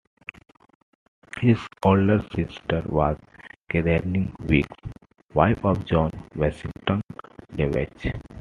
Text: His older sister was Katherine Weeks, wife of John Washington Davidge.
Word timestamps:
His 1.41 1.59
older 1.85 2.25
sister 2.33 2.81
was 2.87 3.19
Katherine 3.69 4.33
Weeks, 4.47 4.75
wife 5.35 5.63
of 5.63 5.85
John 5.85 6.09
Washington 6.35 7.01
Davidge. 7.55 8.11